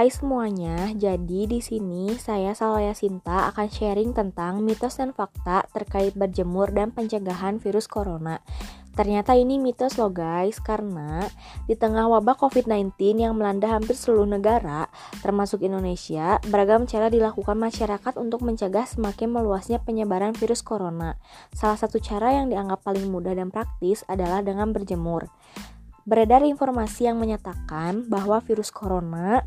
Hai 0.00 0.08
semuanya, 0.08 0.96
jadi 0.96 1.44
di 1.44 1.60
sini 1.60 2.16
saya 2.16 2.56
Salaya 2.56 2.96
Sinta 2.96 3.52
akan 3.52 3.68
sharing 3.68 4.16
tentang 4.16 4.64
mitos 4.64 4.96
dan 4.96 5.12
fakta 5.12 5.68
terkait 5.76 6.16
berjemur 6.16 6.72
dan 6.72 6.88
pencegahan 6.88 7.60
virus 7.60 7.84
corona. 7.84 8.40
Ternyata 8.96 9.36
ini 9.36 9.60
mitos 9.60 10.00
loh 10.00 10.08
guys, 10.08 10.56
karena 10.56 11.28
di 11.68 11.76
tengah 11.76 12.08
wabah 12.16 12.32
COVID-19 12.32 12.96
yang 12.96 13.36
melanda 13.36 13.76
hampir 13.76 13.92
seluruh 13.92 14.24
negara, 14.24 14.88
termasuk 15.20 15.60
Indonesia, 15.68 16.40
beragam 16.48 16.88
cara 16.88 17.12
dilakukan 17.12 17.60
masyarakat 17.60 18.16
untuk 18.16 18.40
mencegah 18.40 18.88
semakin 18.88 19.28
meluasnya 19.28 19.84
penyebaran 19.84 20.32
virus 20.32 20.64
corona. 20.64 21.20
Salah 21.52 21.76
satu 21.76 22.00
cara 22.00 22.40
yang 22.40 22.48
dianggap 22.48 22.80
paling 22.88 23.04
mudah 23.04 23.36
dan 23.36 23.52
praktis 23.52 24.00
adalah 24.08 24.40
dengan 24.40 24.72
berjemur. 24.72 25.28
Beredar 26.08 26.40
informasi 26.40 27.04
yang 27.04 27.20
menyatakan 27.20 28.08
bahwa 28.08 28.40
virus 28.40 28.72
corona 28.72 29.44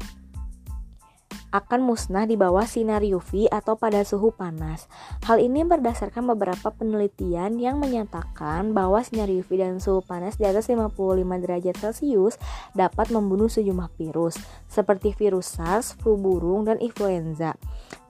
akan 1.54 1.86
musnah 1.86 2.26
di 2.26 2.34
bawah 2.34 2.66
sinar 2.66 3.06
UV 3.06 3.46
atau 3.54 3.78
pada 3.78 4.02
suhu 4.02 4.34
panas. 4.34 4.90
Hal 5.30 5.38
ini 5.38 5.62
berdasarkan 5.62 6.26
beberapa 6.34 6.74
penelitian 6.74 7.62
yang 7.62 7.78
menyatakan 7.78 8.74
bahwa 8.74 9.06
sinar 9.06 9.30
UV 9.30 9.62
dan 9.62 9.78
suhu 9.78 10.02
panas 10.02 10.42
di 10.42 10.50
atas 10.50 10.66
55 10.66 10.98
derajat 11.46 11.78
Celcius 11.78 12.42
dapat 12.74 13.14
membunuh 13.14 13.48
sejumlah 13.48 13.94
virus, 14.02 14.42
seperti 14.66 15.14
virus 15.14 15.54
SARS, 15.54 15.94
flu 16.02 16.18
burung, 16.18 16.66
dan 16.66 16.82
influenza. 16.82 17.54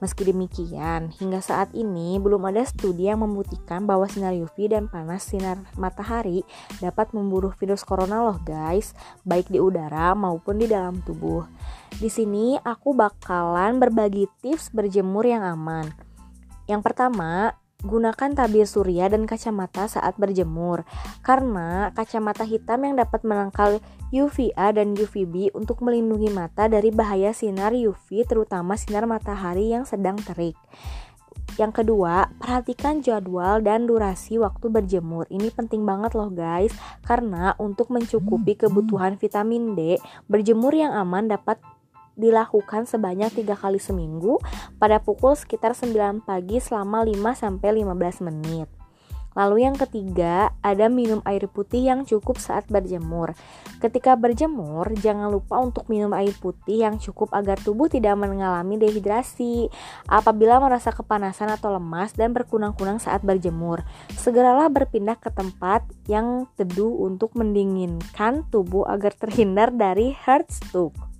Meski 0.04 0.28
demikian, 0.28 1.16
hingga 1.16 1.40
saat 1.40 1.72
ini 1.72 2.20
belum 2.20 2.44
ada 2.44 2.60
studi 2.68 3.08
yang 3.08 3.24
membuktikan 3.24 3.88
bahwa 3.88 4.04
sinar 4.04 4.36
UV 4.36 4.68
dan 4.68 4.84
panas 4.84 5.24
sinar 5.24 5.56
matahari 5.80 6.44
dapat 6.76 7.16
membunuh 7.16 7.56
virus 7.56 7.80
corona 7.88 8.20
loh 8.20 8.36
guys, 8.44 8.92
baik 9.24 9.48
di 9.48 9.56
udara 9.56 10.12
maupun 10.12 10.60
di 10.60 10.68
dalam 10.68 11.00
tubuh. 11.00 11.48
Di 11.96 12.12
sini 12.12 12.52
aku 12.60 12.92
bakalan 12.92 13.80
berbagi 13.80 14.28
tips 14.44 14.76
berjemur 14.76 15.24
yang 15.24 15.40
aman. 15.40 15.88
Yang 16.68 16.84
pertama, 16.84 17.56
gunakan 17.84 18.32
tabir 18.32 18.64
surya 18.64 19.12
dan 19.12 19.28
kacamata 19.28 19.86
saat 19.86 20.16
berjemur 20.16 20.88
karena 21.20 21.92
kacamata 21.92 22.48
hitam 22.48 22.82
yang 22.88 22.96
dapat 22.96 23.20
menangkal 23.22 23.78
UVA 24.08 24.72
dan 24.72 24.96
UVB 24.96 25.52
untuk 25.52 25.84
melindungi 25.84 26.32
mata 26.32 26.66
dari 26.66 26.88
bahaya 26.88 27.36
sinar 27.36 27.76
UV 27.76 28.24
terutama 28.24 28.74
sinar 28.80 29.04
matahari 29.04 29.70
yang 29.70 29.84
sedang 29.84 30.16
terik. 30.16 30.56
Yang 31.54 31.84
kedua, 31.84 32.34
perhatikan 32.42 32.98
jadwal 32.98 33.62
dan 33.62 33.86
durasi 33.86 34.42
waktu 34.42 34.66
berjemur. 34.66 35.30
Ini 35.30 35.54
penting 35.54 35.86
banget 35.86 36.18
loh 36.18 36.26
guys, 36.26 36.74
karena 37.06 37.54
untuk 37.62 37.94
mencukupi 37.94 38.58
kebutuhan 38.58 39.14
vitamin 39.14 39.78
D, 39.78 40.02
berjemur 40.26 40.74
yang 40.74 40.90
aman 40.90 41.30
dapat 41.30 41.62
dilakukan 42.14 42.86
sebanyak 42.86 43.30
tiga 43.34 43.58
kali 43.58 43.82
seminggu 43.82 44.38
pada 44.78 45.02
pukul 45.02 45.34
sekitar 45.34 45.74
9 45.74 46.22
pagi 46.22 46.62
selama 46.62 47.02
5-15 47.06 48.26
menit. 48.26 48.68
Lalu 49.34 49.66
yang 49.66 49.74
ketiga, 49.74 50.54
ada 50.62 50.86
minum 50.86 51.18
air 51.26 51.50
putih 51.50 51.90
yang 51.90 52.06
cukup 52.06 52.38
saat 52.38 52.70
berjemur. 52.70 53.34
Ketika 53.82 54.14
berjemur, 54.14 54.94
jangan 55.02 55.26
lupa 55.26 55.58
untuk 55.58 55.90
minum 55.90 56.14
air 56.14 56.30
putih 56.38 56.86
yang 56.86 57.02
cukup 57.02 57.34
agar 57.34 57.58
tubuh 57.58 57.90
tidak 57.90 58.14
mengalami 58.14 58.78
dehidrasi. 58.78 59.66
Apabila 60.06 60.62
merasa 60.62 60.94
kepanasan 60.94 61.50
atau 61.50 61.74
lemas 61.74 62.14
dan 62.14 62.30
berkunang-kunang 62.30 63.02
saat 63.02 63.26
berjemur, 63.26 63.82
segeralah 64.14 64.70
berpindah 64.70 65.18
ke 65.18 65.34
tempat 65.34 65.82
yang 66.06 66.46
teduh 66.54 66.94
untuk 67.02 67.34
mendinginkan 67.34 68.46
tubuh 68.54 68.86
agar 68.86 69.18
terhindar 69.18 69.74
dari 69.74 70.14
heat 70.14 70.46
stroke. 70.46 71.13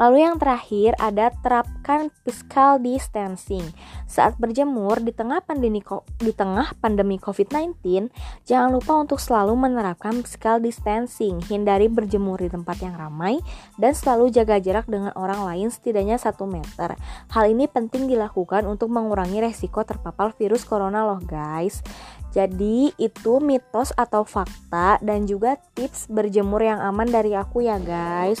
Lalu 0.00 0.24
yang 0.24 0.40
terakhir 0.40 0.96
ada 0.96 1.28
terapkan 1.44 2.08
physical 2.24 2.80
distancing. 2.80 3.68
Saat 4.08 4.40
berjemur 4.40 4.96
di 5.04 5.12
tengah 5.12 5.44
pandemi 5.44 5.84
di 6.16 6.32
tengah 6.32 6.72
pandemi 6.80 7.20
COVID-19, 7.20 8.08
jangan 8.48 8.72
lupa 8.72 8.96
untuk 8.96 9.20
selalu 9.20 9.52
menerapkan 9.60 10.24
physical 10.24 10.56
distancing. 10.64 11.44
Hindari 11.44 11.92
berjemur 11.92 12.40
di 12.40 12.48
tempat 12.48 12.80
yang 12.80 12.96
ramai 12.96 13.44
dan 13.76 13.92
selalu 13.92 14.32
jaga 14.32 14.56
jarak 14.56 14.88
dengan 14.88 15.12
orang 15.20 15.44
lain 15.44 15.68
setidaknya 15.68 16.16
1 16.16 16.32
meter. 16.48 16.96
Hal 17.28 17.44
ini 17.52 17.68
penting 17.68 18.08
dilakukan 18.08 18.64
untuk 18.64 18.88
mengurangi 18.88 19.44
resiko 19.44 19.84
terpapar 19.84 20.32
virus 20.32 20.64
corona 20.64 21.04
loh 21.04 21.20
guys. 21.20 21.84
Jadi 22.32 22.94
itu 22.96 23.42
mitos 23.42 23.92
atau 23.98 24.24
fakta 24.24 25.02
dan 25.04 25.28
juga 25.28 25.60
tips 25.76 26.08
berjemur 26.08 26.62
yang 26.62 26.80
aman 26.80 27.10
dari 27.10 27.36
aku 27.36 27.66
ya 27.66 27.76
guys. 27.76 28.40